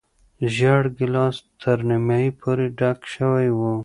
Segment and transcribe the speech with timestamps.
[0.55, 3.59] زېړ ګیلاس تر نیمايي پورې ډک شوی و.